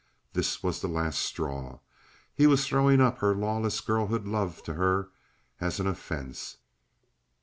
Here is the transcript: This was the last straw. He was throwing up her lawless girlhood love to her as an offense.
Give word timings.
This 0.33 0.63
was 0.63 0.81
the 0.81 0.87
last 0.87 1.19
straw. 1.19 1.77
He 2.33 2.47
was 2.47 2.65
throwing 2.65 2.99
up 3.01 3.19
her 3.19 3.35
lawless 3.35 3.81
girlhood 3.81 4.25
love 4.25 4.63
to 4.63 4.73
her 4.73 5.11
as 5.59 5.79
an 5.79 5.85
offense. 5.85 6.57